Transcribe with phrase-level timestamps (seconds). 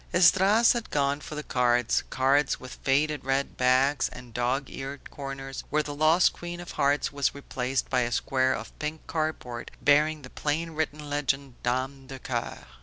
[0.13, 5.63] Esdras had gone for the cards; cards with faded red backs and dog eared corners,
[5.69, 10.23] where the lost queen of hearts was replaced by a square of pink cardboard bearing
[10.23, 12.65] the plainly written legend dame de coeur.